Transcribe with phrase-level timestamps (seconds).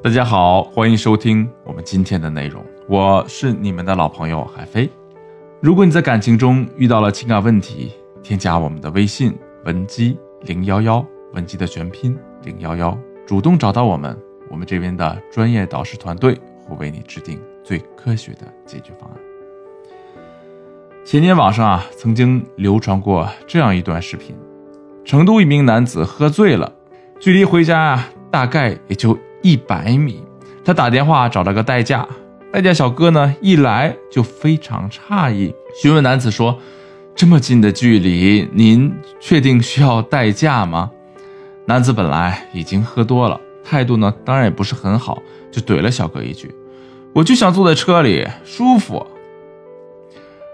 [0.00, 4.88] 大家好，欢迎收听我们今天的内容，我是你们的老朋友海飞。
[5.60, 7.90] 如果你在感情中遇到了情感问题，
[8.22, 12.96] 添加我们的微信文姬零幺幺，文姬的全拼零幺幺，
[13.26, 14.16] 主动找到我们，
[14.48, 19.16] 我们这边的专业导师团队会为你制定最科学的解决方案。
[21.04, 24.36] 前年网上啊，曾经流传过这样一段视频：
[25.04, 26.72] 成都一名男子喝醉了，
[27.18, 29.18] 距离回家啊，大概也就。
[29.42, 30.22] 一百米，
[30.64, 32.06] 他打电话找了个代驾，
[32.52, 36.58] 代驾小哥呢一来就非常诧异，询问男子说
[37.14, 40.90] ：“这么近的距离，您确定需要代驾吗？”
[41.66, 46.54] 男子本来已经喝多了，态度呢当然也不是很好，就怼了小哥一句
[47.14, 49.06] ：“我就想坐在车里舒服。”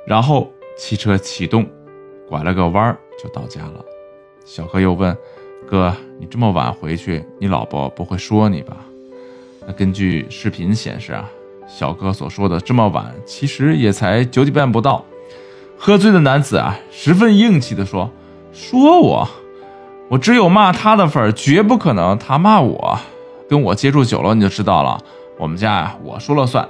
[0.07, 1.67] 然后汽车启动，
[2.29, 3.85] 拐了个弯就到家了。
[4.45, 5.17] 小哥又问。
[5.69, 8.77] 哥，你这么晚回去，你老婆不会说你吧？
[9.67, 11.29] 那根据视频显示啊，
[11.67, 15.05] 小哥所说的这么晚，其实也才九点半不到。
[15.79, 18.11] 喝醉的男子啊，十分硬气地说
[18.53, 19.29] ：“说我，
[20.09, 22.99] 我只有骂他的份儿，绝不可能他骂我。
[23.49, 25.01] 跟我接触久了，你就知道了。
[25.39, 26.69] 我们家呀，我说了算。”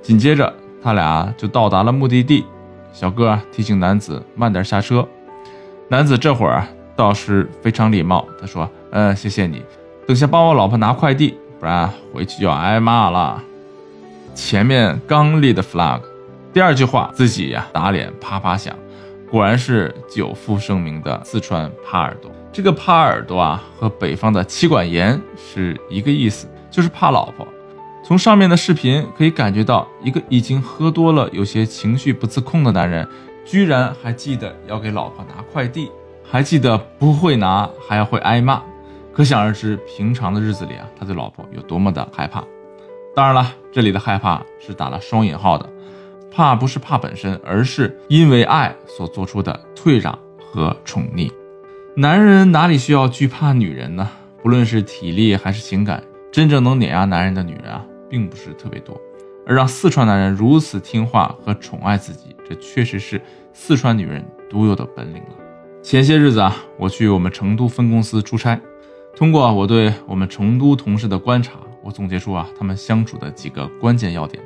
[0.00, 2.44] 紧接着，他俩就到达了目的地。
[2.92, 5.06] 小哥提醒男子慢点下车。
[5.88, 6.66] 男子这会儿。
[7.00, 9.62] 倒是非常礼貌，他说：“嗯，谢谢你，
[10.06, 13.42] 等下帮我老婆拿快递，不然回去就要挨骂了。”
[14.36, 16.02] 前面刚立的 flag，
[16.52, 18.76] 第二句话自己呀打脸啪啪响，
[19.30, 22.30] 果然是久负盛名的四川耙耳朵。
[22.52, 27.48] 这个耙耳朵啊，和北方的妻管严是一个意思，就是怕老婆。
[28.04, 33.08] 从上面的视频可以感觉到，一个已经喝多了、有些情绪不自控的男人，
[33.46, 35.90] 居然还记得要给老婆拿快递。
[36.30, 38.62] 还记得不会拿还要会挨骂，
[39.12, 42.44] 可想而知，平常的日子里啊，他对老婆有多么的害怕。
[43.16, 45.68] 当然了，这里的害怕是打了双引号的，
[46.30, 51.28] 怕不是怕本身，而是因为爱所做出的退让和宠溺。
[51.96, 54.08] 男人哪里需要惧怕女人呢？
[54.40, 58.96] 不论是体力还是情感，真正能碾压男人的女人啊，并不是特别多。
[59.44, 63.20] 而让四川男人如此听话和宠爱自己，这确实是
[63.52, 65.30] 四川女人独有的本领了。
[65.82, 68.60] 前些日子啊，我去我们成都分公司出差，
[69.16, 74.42] 通过我对我们成都同事的观察，我总结出啊，他们相处的几个关键要点，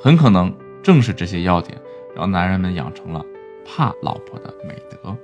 [0.00, 1.76] 很可能正是这些要点，
[2.14, 3.24] 让男人们养成了
[3.64, 5.16] 怕老婆的美德。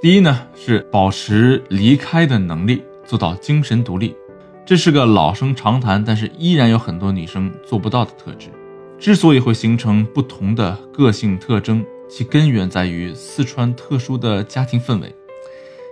[0.00, 4.14] 第一呢，是保持离开的能力，做到精神独立，
[4.64, 8.48] 这是个老生常谈，但是依然有很多女生做不到的特质。
[8.98, 11.84] 之所以会形成不同的个性特征。
[12.10, 15.14] 其根源在于四川特殊的家庭氛围。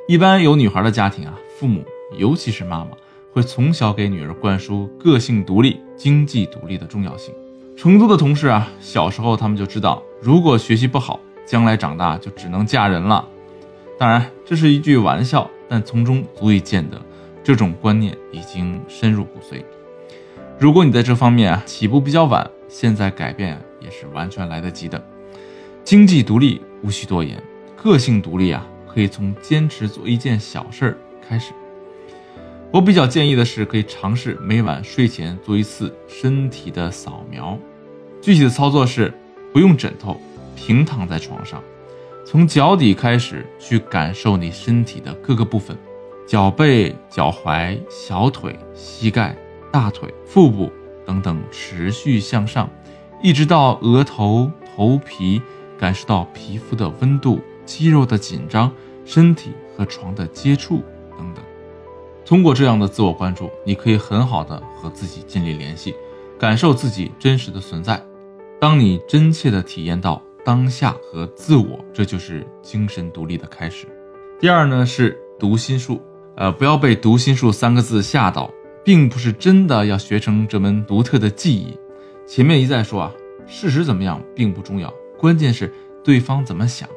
[0.09, 1.85] 一般有女孩的家庭啊，父母
[2.17, 2.91] 尤其是妈妈
[3.33, 7.33] 会从小给女儿灌输个性独立、经济独立的重要性。
[7.77, 13.25] 成都的同事啊，小时候他们就知道，如果学习不好，将来长大就只能嫁人了。
[13.97, 17.01] 当然，这是一句玩笑，但从中足以见得
[17.45, 19.63] 这种观念已经深入骨髓。
[20.59, 25.01] 如果你在这方面啊起步比较晚，现在改变也是完全来得及的。
[25.89, 27.43] 经济独立无需多言，
[27.75, 31.55] 个性独立啊，可以从坚持做一件小事儿开始。
[32.71, 37.59] 我比较建议的是，可以尝试每晚睡前做一次身体的扫描。
[38.21, 39.11] 具体的操作是，
[39.51, 40.21] 不用枕头，
[40.55, 41.63] 平躺在床上，
[42.23, 45.75] 从脚底开始去感受你身体的各个部分：
[46.27, 49.35] 脚背、脚踝、小腿、膝盖、
[49.73, 50.71] 大腿、腹部
[51.07, 52.69] 等等，持续向上，
[53.23, 55.41] 一直到额头、头皮。
[55.79, 58.73] 感受到皮肤的温度、肌肉的紧张、
[59.05, 60.83] 身体和床的接触
[61.17, 61.45] 等等。
[62.27, 65.95] 通过这样的自我关注，你可以很好的和自己建立联系，
[66.39, 68.05] 感受自己真实的存在。
[68.61, 73.87] 当你真切的体验到当下和自我，这就是精神独立的开始。
[74.41, 76.03] 第二呢是读心术，
[76.37, 78.51] 呃，不要被“读心术”三个字吓到，
[78.85, 81.79] 并不是真的要学成这门独特的技艺。
[82.27, 83.13] 前面一再说啊，
[83.47, 84.93] 事实怎么样并不重要。
[85.19, 85.73] 关键是
[86.05, 86.89] 对方怎么想，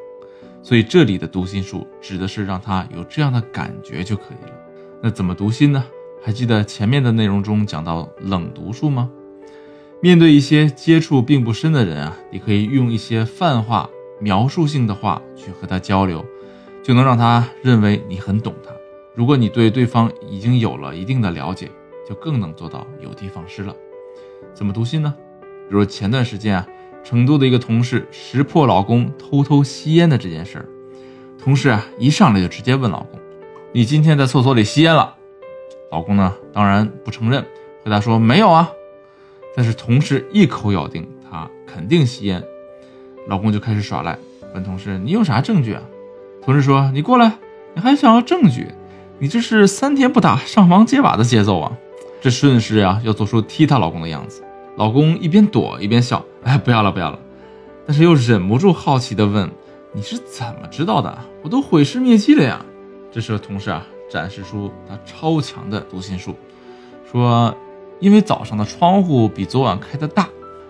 [0.61, 4.53] 所以这里的读心术指的是让他有这样的感觉就可以了。
[5.01, 5.83] 那怎么读心呢？
[6.23, 9.09] 还记得前面的内容中讲到冷读术吗？
[10.01, 13.89] 面对一些接触并不深的人啊，你可以用一些泛化、
[14.19, 16.23] 描述性的话去和他交流，
[16.83, 18.71] 就能让他认为你很懂他。
[19.15, 21.71] 如果你对对方已经有了一定的了解，
[22.07, 23.75] 就更能做到有的放矢了。
[24.53, 25.15] 怎么读心呢？
[25.67, 26.67] 比如前段时间啊。
[27.03, 30.65] 成都的一个同事识破老公偷偷吸烟的这件事儿，
[31.43, 33.19] 同事啊一上来就直接问老公
[33.73, 35.15] ：“你今天在厕所里吸烟了？”
[35.91, 37.45] 老公呢当然不承认，
[37.83, 38.71] 回答说没有啊。
[39.55, 42.41] 但是同事一口咬定他肯定吸烟，
[43.27, 44.17] 老公就开始耍赖，
[44.53, 45.81] 问同事你有啥证据啊？
[46.41, 47.33] 同事说你过来，
[47.73, 48.67] 你还想要证据？
[49.19, 51.71] 你这是三天不打上房揭瓦的节奏啊！
[52.21, 54.41] 这顺势啊要做出踢她老公的样子，
[54.77, 57.19] 老公一边躲一边笑，哎不要了不要了，
[57.85, 59.49] 但是又忍不住好奇的问
[59.93, 61.17] 你是怎么知道的？
[61.43, 62.65] 我都毁尸灭迹了呀！
[63.11, 66.35] 这时候同事啊展示出他超强的读心术，
[67.11, 67.55] 说。
[67.99, 70.27] 因为早上的窗户比昨晚开的大，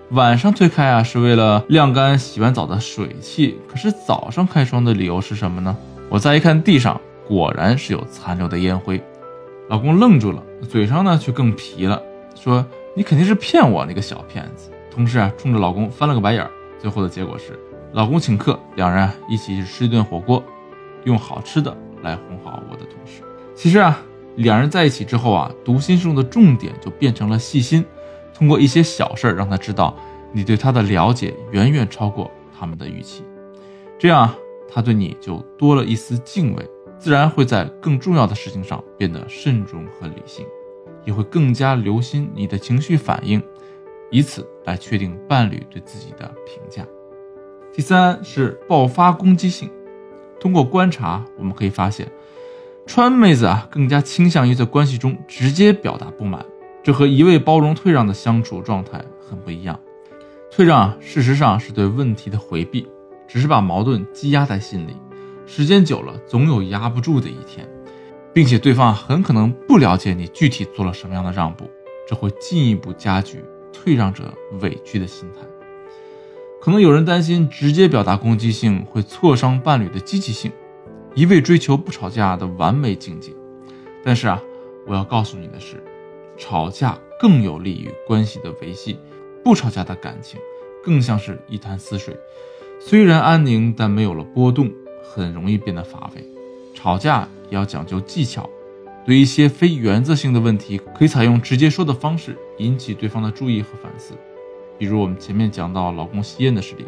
[0.10, 3.58] 晚上推开啊是为了晾干洗完澡的水汽。
[3.70, 5.78] 可是早上开窗的理由是什么呢？
[6.10, 9.02] 我再一看地上，果然是有残留的烟灰。
[9.70, 12.02] 老公愣住了，嘴上呢却更皮了，
[12.36, 12.66] 说
[12.96, 16.52] ：“你肯定是骗我，那个小骗子。”同事啊冲着老公翻了个白眼儿。
[16.80, 17.58] 最后的结果是，
[17.94, 20.44] 老公请客，两人啊一起去吃一顿火锅，
[21.04, 23.22] 用好吃的来哄好我的同事。
[23.56, 24.02] 其实啊。
[24.38, 27.84] 两人在一起之后啊，读心术的重点就变成了细心，
[28.34, 29.94] 通过一些小事儿让他知道
[30.32, 33.26] 你对他的了解远远超过他们的预期，
[34.00, 34.34] 这样
[34.70, 36.66] 他对你就多了一丝敬畏，
[36.98, 40.46] 自然会在更重要的事情上变得慎重和理性，
[41.06, 43.42] 也会更加留心你的情绪反应，
[44.10, 46.86] 以此来确定伴侣对自己的评价。
[47.74, 49.70] 第三是爆发攻击性，
[50.40, 52.12] 通过观察我们可以发现。
[52.86, 56.46] 川妹子啊，更加倾向于在关系中直接表达不满，
[56.84, 59.80] 这和一味包容退让的相处状态很不一样。
[60.50, 62.86] 退让啊，事实上是对问题的回避，
[63.28, 64.98] 只是把矛盾积压在心里，
[65.46, 67.66] 时间久了，总有压不住的一天，
[68.34, 71.70] 并且对方很可能不了解你具体做了什么样的让步，
[72.08, 73.44] 这会进一步加剧
[73.74, 75.42] 退让者委屈的心态。
[76.62, 80.52] 可能有人担心直接表达攻击性会挫伤伴侣的积极性。
[81.14, 83.34] 一味追求不吵架的完美境界，
[84.02, 84.42] 但是啊，
[84.88, 85.84] 我要告诉你的是，
[86.38, 88.98] 吵架更有利于关系的维系。
[89.44, 90.40] 不吵架的感情
[90.82, 92.16] 更像是一潭死水，
[92.80, 94.72] 虽然安宁，但没有了波动，
[95.04, 96.24] 很容易变得乏味。
[96.74, 98.50] 吵架要讲究技巧，
[99.06, 104.16] 对一些非原则性的问题，可以采用直接说的方式，引起对方的注意和反思。
[104.80, 106.86] 比如我们前面讲到老公吸烟的事例，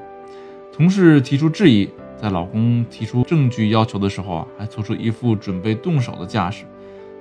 [0.71, 1.87] 同事提出质疑。
[2.15, 6.63] 在老公提出证据要求的时候啊，还做出一副准备动手的架势，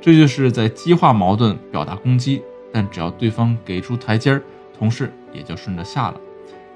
[0.00, 2.40] 这就是在激化矛盾、表达攻击。
[2.72, 4.42] 但只要对方给出台阶儿，
[4.78, 6.20] 同事也就顺着下了，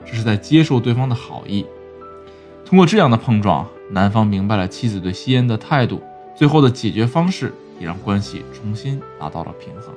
[0.05, 1.65] 这是在接受对方的好意。
[2.65, 6.03] 通过这样的碰撞，男方明白了妻子对吸烟的态度，
[6.37, 9.95] 最后的解决方式也让关系重新达到了平衡。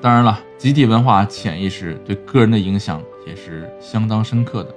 [0.00, 4.74] 当然了，集体文化潜意识对个人的影响也是相当深刻的。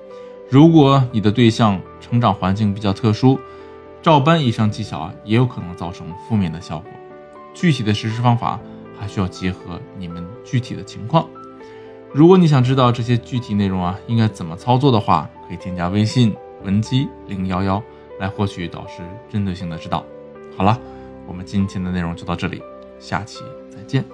[0.50, 3.40] 如果你的对象成长环境比较特殊，
[4.02, 6.92] 照搬以上技巧啊，也有可能造成负面的效果。
[7.56, 8.60] 具体的实施方法
[9.00, 11.28] 还需要结合你们具体的情况。
[12.14, 17.82] 如果你想知道这些具体内容啊，应该怎么操作的话，可以添加微信文姬零幺幺
[18.20, 20.06] 来获取导师针对性的指导。
[20.58, 20.80] 好了，
[21.28, 22.62] 我们今天的内容就到这里，
[22.98, 24.06] 下期再见。